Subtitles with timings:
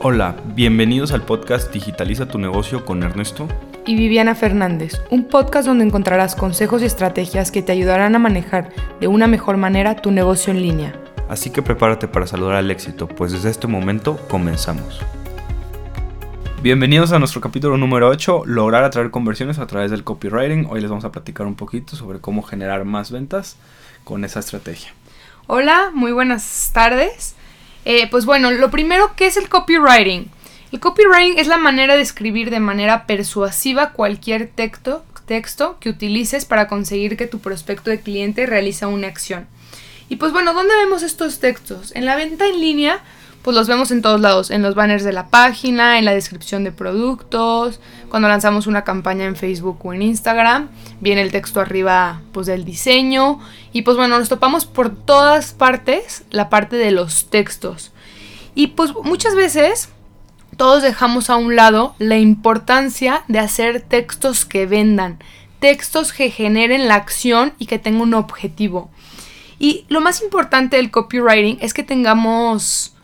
[0.00, 3.48] Hola, bienvenidos al podcast Digitaliza tu negocio con Ernesto
[3.84, 8.72] y Viviana Fernández, un podcast donde encontrarás consejos y estrategias que te ayudarán a manejar
[9.00, 10.94] de una mejor manera tu negocio en línea.
[11.28, 15.00] Así que prepárate para saludar al éxito, pues desde este momento comenzamos.
[16.62, 20.66] Bienvenidos a nuestro capítulo número 8, lograr atraer conversiones a través del copywriting.
[20.70, 23.56] Hoy les vamos a platicar un poquito sobre cómo generar más ventas
[24.04, 24.92] con esa estrategia.
[25.48, 27.34] Hola, muy buenas tardes.
[27.90, 30.30] Eh, pues bueno, lo primero, ¿qué es el copywriting?
[30.72, 36.44] El copywriting es la manera de escribir de manera persuasiva cualquier texto, texto que utilices
[36.44, 39.46] para conseguir que tu prospecto de cliente realice una acción.
[40.10, 41.92] Y pues bueno, ¿dónde vemos estos textos?
[41.96, 43.02] En la venta en línea
[43.42, 46.64] pues los vemos en todos lados, en los banners de la página, en la descripción
[46.64, 50.68] de productos, cuando lanzamos una campaña en Facebook o en Instagram,
[51.00, 53.38] viene el texto arriba pues del diseño
[53.72, 57.92] y pues bueno, nos topamos por todas partes la parte de los textos.
[58.54, 59.90] Y pues muchas veces
[60.56, 65.22] todos dejamos a un lado la importancia de hacer textos que vendan,
[65.60, 68.90] textos que generen la acción y que tengan un objetivo.
[69.60, 72.94] Y lo más importante del copywriting es que tengamos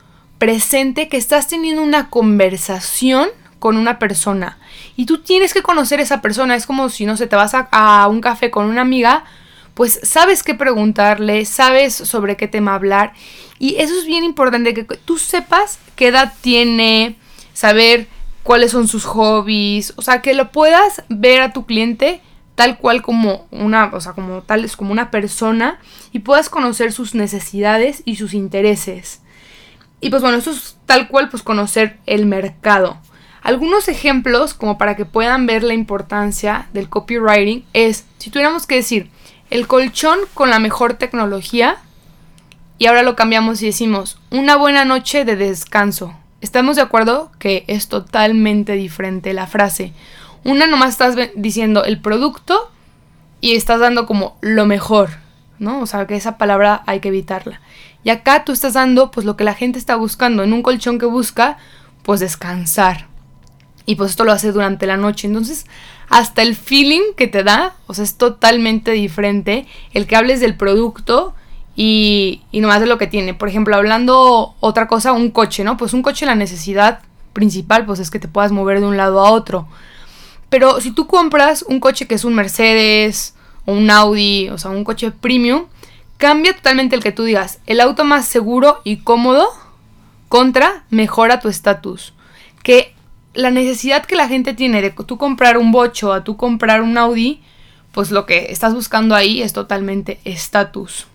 [0.45, 4.59] presente que estás teniendo una conversación con una persona
[4.95, 6.55] y tú tienes que conocer esa persona.
[6.55, 9.25] Es como si no sé, te vas a, un café con una amiga,
[9.73, 13.15] pues sabes qué preguntarle, sabes sobre qué tema hablar
[13.59, 17.17] y eso es bien importante que tú sepas qué edad tiene,
[17.55, 18.07] saber
[18.43, 22.21] cuáles son sus hobbies, o sea, que lo puedas ver a tu cliente
[22.55, 25.79] tal cual como una, o sea, como tal es como una persona
[26.13, 29.24] y puedas conocer sus necesidades y sus intereses.
[30.05, 32.99] Y pues bueno, eso es tal cual pues conocer el mercado.
[33.43, 38.75] Algunos ejemplos como para que puedan ver la importancia del copywriting es, si tuviéramos que
[38.75, 39.09] decir,
[39.49, 41.79] el colchón con la mejor tecnología
[42.77, 46.15] y ahora lo cambiamos y decimos, una buena noche de descanso.
[46.43, 49.95] Estamos de acuerdo que es totalmente diferente la frase.
[50.45, 52.71] Una nomás estás diciendo el producto
[53.41, 55.24] y estás dando como lo mejor,
[55.59, 55.81] ¿no?
[55.81, 57.61] O sea, que esa palabra hay que evitarla.
[58.03, 60.99] Y acá tú estás dando pues lo que la gente está buscando, en un colchón
[60.99, 61.59] que busca
[62.03, 63.07] pues descansar.
[63.87, 65.27] Y pues esto lo hace durante la noche.
[65.27, 65.67] Entonces,
[66.09, 70.57] hasta el feeling que te da, o sea, es totalmente diferente el que hables del
[70.57, 71.35] producto
[71.77, 73.35] y, y nomás de lo que tiene.
[73.35, 75.77] Por ejemplo, hablando otra cosa, un coche, ¿no?
[75.77, 77.01] Pues un coche la necesidad
[77.33, 79.67] principal pues es que te puedas mover de un lado a otro.
[80.49, 83.34] Pero si tú compras un coche que es un Mercedes
[83.67, 85.67] o un Audi, o sea, un coche premium,
[86.17, 89.47] Cambia totalmente el que tú digas, el auto más seguro y cómodo
[90.29, 92.15] contra mejora tu estatus.
[92.63, 92.95] Que
[93.35, 96.97] la necesidad que la gente tiene de tú comprar un bocho a tú comprar un
[96.97, 97.43] Audi,
[97.93, 101.09] pues lo que estás buscando ahí es totalmente estatus.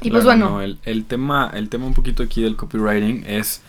[0.00, 0.62] Y pues bueno.
[0.62, 3.62] el, tema, el tema un poquito aquí del copywriting es.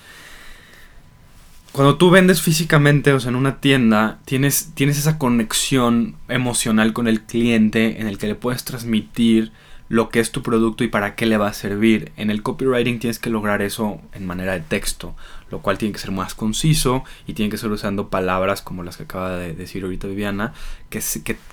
[1.71, 7.07] Cuando tú vendes físicamente, o sea, en una tienda, tienes, tienes esa conexión emocional con
[7.07, 9.53] el cliente en el que le puedes transmitir
[9.87, 12.11] lo que es tu producto y para qué le va a servir.
[12.17, 15.15] En el copywriting tienes que lograr eso en manera de texto,
[15.49, 18.97] lo cual tiene que ser más conciso y tiene que ser usando palabras como las
[18.97, 20.53] que acaba de decir ahorita Viviana,
[20.89, 21.01] que,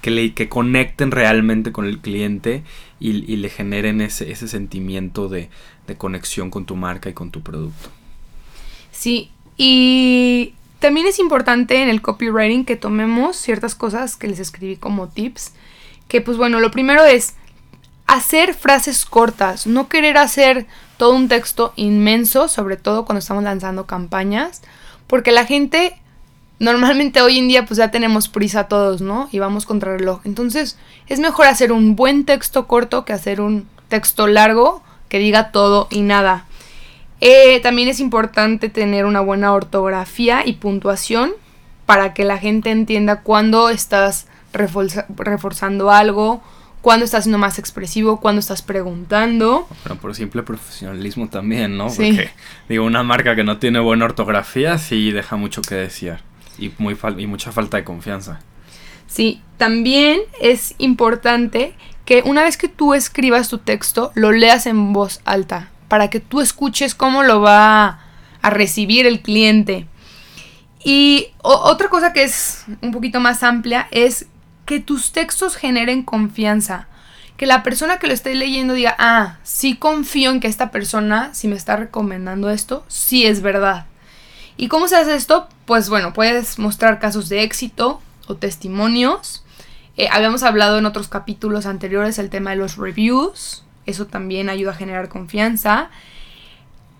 [0.00, 2.64] que, le, que conecten realmente con el cliente
[2.98, 5.48] y, le generen ese, ese sentimiento de,
[5.86, 7.90] de conexión con tu marca y con tu producto.
[8.92, 14.76] Sí, y también es importante en el copywriting que tomemos ciertas cosas que les escribí
[14.76, 15.52] como tips.
[16.06, 17.34] Que pues bueno, lo primero es
[18.06, 20.66] hacer frases cortas, no querer hacer
[20.96, 24.62] todo un texto inmenso, sobre todo cuando estamos lanzando campañas,
[25.06, 26.00] porque la gente
[26.60, 29.28] normalmente hoy en día pues ya tenemos prisa todos, ¿no?
[29.32, 30.20] Y vamos contra reloj.
[30.24, 35.50] Entonces es mejor hacer un buen texto corto que hacer un texto largo que diga
[35.50, 36.46] todo y nada.
[37.20, 41.32] Eh, también es importante tener una buena ortografía y puntuación
[41.86, 46.42] para que la gente entienda cuándo estás reforzando algo
[46.80, 49.66] cuando estás siendo más expresivo, cuando estás preguntando.
[49.82, 51.88] Pero por simple profesionalismo también, ¿no?
[51.88, 52.30] Porque,
[52.68, 56.18] digo, una marca que no tiene buena ortografía sí deja mucho que decir
[56.58, 58.40] y, muy y mucha falta de confianza.
[59.06, 61.74] Sí, también es importante
[62.04, 66.20] que una vez que tú escribas tu texto, lo leas en voz alta, para que
[66.20, 68.00] tú escuches cómo lo va
[68.42, 69.86] a recibir el cliente.
[70.84, 74.26] Y otra cosa que es un poquito más amplia es
[74.64, 76.86] que tus textos generen confianza.
[77.36, 81.32] Que la persona que lo esté leyendo diga, ah, sí confío en que esta persona,
[81.34, 83.86] si me está recomendando esto, sí es verdad.
[84.56, 85.48] ¿Y cómo se hace esto?
[85.64, 89.44] Pues bueno, puedes mostrar casos de éxito o testimonios.
[89.96, 93.64] Eh, habíamos hablado en otros capítulos anteriores el tema de los reviews.
[93.88, 95.90] Eso también ayuda a generar confianza.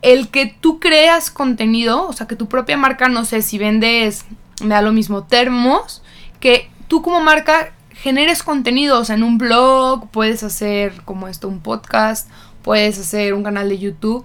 [0.00, 4.26] el que tú creas contenido, o sea, que tu propia marca, no sé, si vendes,
[4.62, 6.02] me da lo mismo, termos,
[6.38, 11.48] que tú como marca generes contenido, o sea, en un blog, puedes hacer como esto,
[11.48, 12.30] un podcast,
[12.62, 14.24] puedes hacer un canal de YouTube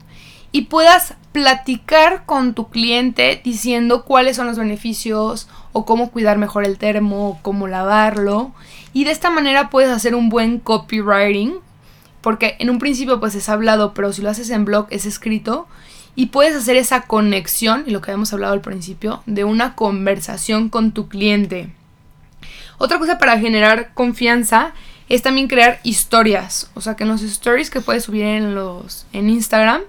[0.52, 6.64] y puedas platicar con tu cliente diciendo cuáles son los beneficios o cómo cuidar mejor
[6.64, 8.52] el termo, o cómo lavarlo.
[8.94, 11.56] Y de esta manera puedes hacer un buen copywriting,
[12.24, 15.68] porque en un principio pues es hablado, pero si lo haces en blog es escrito
[16.16, 20.70] y puedes hacer esa conexión, y lo que habíamos hablado al principio, de una conversación
[20.70, 21.70] con tu cliente.
[22.78, 24.74] Otra cosa para generar confianza
[25.10, 29.06] es también crear historias, o sea, que en los stories que puedes subir en los
[29.12, 29.82] en Instagram,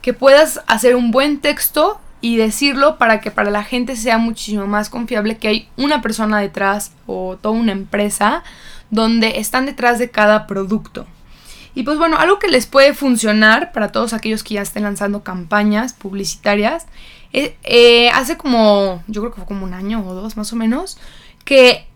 [0.00, 4.66] que puedas hacer un buen texto y decirlo para que para la gente sea muchísimo
[4.66, 8.44] más confiable que hay una persona detrás o toda una empresa
[8.90, 11.06] donde están detrás de cada producto.
[11.74, 15.24] Y pues bueno, algo que les puede funcionar para todos aquellos que ya estén lanzando
[15.24, 16.86] campañas publicitarias,
[17.32, 20.56] eh, eh, hace como, yo creo que fue como un año o dos más o
[20.56, 20.98] menos,
[21.44, 21.86] que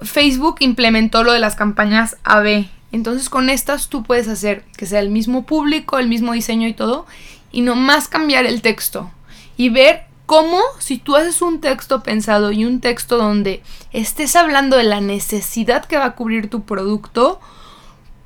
[0.00, 2.66] Facebook implementó lo de las campañas AB.
[2.92, 6.74] Entonces con estas tú puedes hacer que sea el mismo público, el mismo diseño y
[6.74, 7.06] todo,
[7.50, 9.10] y nomás cambiar el texto
[9.56, 14.76] y ver cómo si tú haces un texto pensado y un texto donde estés hablando
[14.76, 17.40] de la necesidad que va a cubrir tu producto,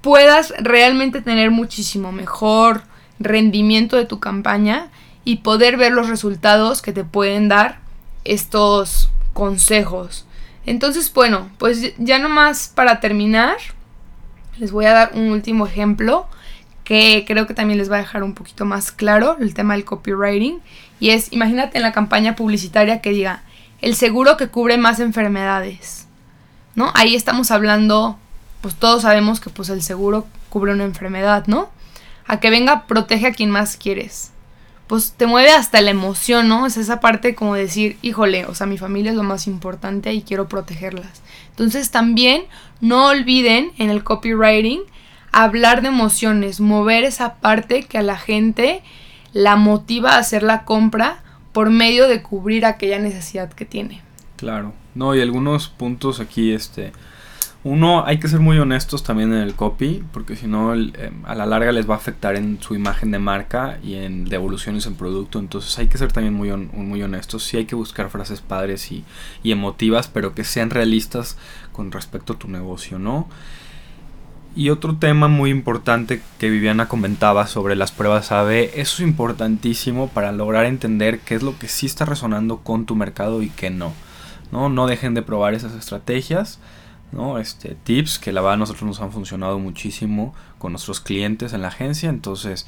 [0.01, 2.83] puedas realmente tener muchísimo mejor
[3.19, 4.89] rendimiento de tu campaña
[5.25, 7.81] y poder ver los resultados que te pueden dar
[8.25, 10.27] estos consejos.
[10.67, 13.57] Entonces, bueno, pues ya nomás para terminar,
[14.59, 16.27] les voy a dar un último ejemplo
[16.85, 19.85] que creo que también les va a dejar un poquito más claro el tema del
[19.85, 20.61] copywriting.
[21.01, 23.43] Y es, imagínate en la campaña publicitaria que diga,
[23.83, 26.07] el seguro que cubre más enfermedades.
[26.75, 26.91] ¿No?
[26.95, 28.19] Ahí estamos hablando,
[28.61, 31.71] pues todos sabemos que pues el seguro cubre una enfermedad, ¿no?
[32.27, 34.33] A que venga, protege a quien más quieres
[34.89, 36.67] pues te mueve hasta la emoción, ¿no?
[36.67, 40.23] Es esa parte como decir, híjole, o sea, mi familia es lo más importante y
[40.23, 41.23] quiero protegerlas.
[41.51, 42.45] Entonces también
[42.81, 44.81] no olviden en el copywriting
[45.31, 48.83] hablar de emociones, mover esa parte que a la gente
[49.35, 51.23] la motiva a hacer la compra
[51.53, 54.01] por medio de cubrir aquella necesidad que tiene.
[54.37, 54.73] Claro.
[54.95, 56.93] No, y algunos puntos aquí, este,
[57.69, 61.35] uno, hay que ser muy honestos también en el copy, porque si no, eh, a
[61.35, 64.95] la larga les va a afectar en su imagen de marca y en devoluciones en
[64.95, 65.39] producto.
[65.39, 67.45] Entonces hay que ser también muy, muy honestos.
[67.45, 69.05] Sí hay que buscar frases padres y,
[69.43, 71.37] y, emotivas, pero que sean realistas
[71.73, 73.29] con respecto a tu negocio, ¿no?
[74.57, 80.09] Y otro tema muy importante que Viviana comentaba sobre las pruebas AB, eso es importantísimo
[80.09, 83.69] para lograr entender qué es lo que sí está resonando con tu mercado y qué
[83.69, 83.93] no.
[84.53, 86.59] No, no dejen de probar esas estrategias
[87.13, 87.39] ¿no?
[87.39, 91.63] Este, tips que la verdad a nosotros nos han funcionado muchísimo con nuestros clientes en
[91.63, 92.67] la agencia, entonces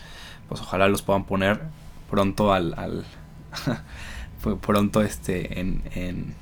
[0.48, 1.60] pues ojalá los puedan poner
[2.10, 3.04] pronto al, al
[4.60, 6.34] pronto este en, en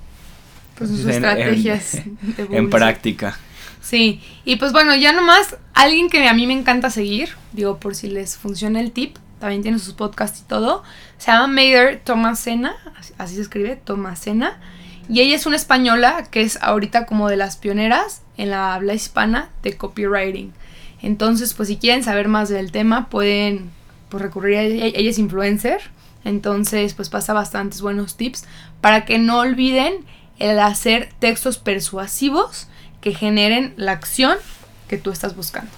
[0.76, 2.02] pues sus estrategias
[2.50, 3.38] en, práctica.
[3.80, 7.94] Sí, y pues bueno, ya nomás alguien que a mí me encanta seguir, digo por
[7.94, 10.82] si les funciona el tip, también tiene sus podcasts y todo,
[11.16, 12.76] se llama Mader Tomasena,
[13.18, 14.58] así se escribe, Tomasena
[15.08, 18.94] y ella es una española que es ahorita como de las pioneras en la habla
[18.94, 20.52] hispana de copywriting.
[21.02, 23.70] Entonces, pues si quieren saber más del tema, pueden
[24.08, 24.86] pues, recurrir a ella.
[24.86, 25.80] Ella es influencer.
[26.24, 28.44] Entonces, pues pasa bastantes buenos tips
[28.80, 30.04] para que no olviden
[30.38, 32.68] el hacer textos persuasivos
[33.00, 34.36] que generen la acción
[34.88, 35.70] que tú estás buscando.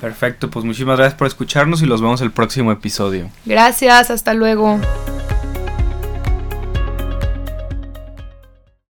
[0.00, 3.30] Perfecto, pues muchísimas gracias por escucharnos y los vemos el próximo episodio.
[3.44, 4.80] Gracias, hasta luego.